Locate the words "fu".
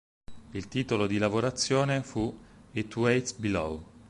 2.01-2.35